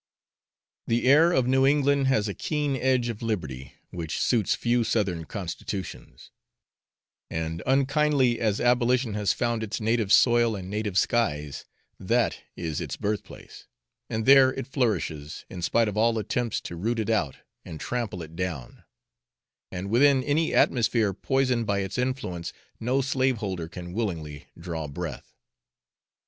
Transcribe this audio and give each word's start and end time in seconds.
The 0.87 1.05
air 1.05 1.31
of 1.31 1.45
New 1.45 1.63
England 1.67 2.07
has 2.07 2.27
a 2.27 2.33
keen 2.33 2.75
edge 2.75 3.07
of 3.09 3.21
liberty, 3.21 3.75
which 3.91 4.19
suits 4.19 4.55
few 4.55 4.83
Southern 4.83 5.25
constitutions; 5.25 6.31
and 7.29 7.61
unkindly 7.67 8.39
as 8.39 8.59
abolition 8.59 9.13
has 9.13 9.31
found 9.31 9.61
its 9.61 9.79
native 9.79 10.11
soil 10.11 10.55
and 10.55 10.71
native 10.71 10.97
skies, 10.97 11.65
that 11.99 12.39
is 12.55 12.81
its 12.81 12.97
birthplace, 12.97 13.67
and 14.09 14.25
there 14.25 14.51
it 14.55 14.65
flourishes, 14.65 15.45
in 15.51 15.61
spite 15.61 15.87
of 15.87 15.95
all 15.95 16.17
attempts 16.17 16.61
to 16.61 16.75
root 16.75 16.97
it 16.97 17.11
out 17.11 17.35
and 17.63 17.79
trample 17.79 18.23
it 18.23 18.35
down, 18.35 18.83
and 19.71 19.91
within 19.91 20.23
any 20.23 20.51
atmosphere 20.51 21.13
poisoned 21.13 21.67
by 21.67 21.81
its 21.81 21.99
influence 21.99 22.53
no 22.79 23.01
slaveholder 23.01 23.67
can 23.67 23.93
willingly 23.93 24.47
draw 24.57 24.87
breath. 24.87 25.35